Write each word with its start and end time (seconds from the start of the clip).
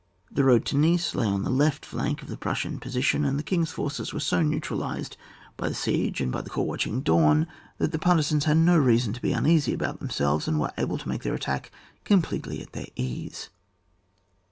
The 0.31 0.43
road 0.43 0.65
to 0.65 0.75
Neiss 0.75 1.13
lay 1.13 1.27
on 1.27 1.43
the 1.43 1.51
left 1.51 1.85
flank 1.85 2.23
of 2.23 2.27
the 2.27 2.35
Prus 2.35 2.61
sian 2.61 2.79
position, 2.79 3.23
and 3.23 3.37
the 3.37 3.43
king's 3.43 3.69
forces 3.69 4.11
were 4.11 4.19
so 4.19 4.41
neutralised 4.41 5.15
by 5.57 5.69
the 5.69 5.75
siege 5.75 6.21
and 6.21 6.31
by 6.31 6.41
the 6.41 6.49
corps 6.49 6.65
1 6.65 6.79
28 6.79 6.87
ON 6.87 6.87
WAR. 6.87 7.01
[book 7.01 7.05
vu. 7.05 7.27
watching 7.27 7.45
Daim, 7.45 7.53
that 7.77 7.91
the 7.91 7.99
partizans 7.99 8.45
had 8.45 8.57
no 8.57 8.79
reason 8.79 9.13
to 9.13 9.21
be 9.21 9.31
uneasy 9.31 9.75
about 9.75 9.99
themselves, 9.99 10.47
and 10.47 10.59
were 10.59 10.73
able 10.75 10.97
to 10.97 11.07
make 11.07 11.21
their 11.21 11.35
attack 11.35 11.69
com 12.03 12.23
pletely 12.23 12.63
at 12.63 12.71
their 12.73 12.87
ease. 12.95 13.49